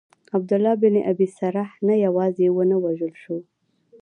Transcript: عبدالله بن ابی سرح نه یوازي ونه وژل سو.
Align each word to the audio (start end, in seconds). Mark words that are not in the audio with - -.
عبدالله 0.35 0.73
بن 0.83 0.95
ابی 1.11 1.27
سرح 1.37 1.69
نه 1.87 1.95
یوازي 2.05 2.47
ونه 2.51 2.75
وژل 2.85 3.13
سو. 3.23 3.35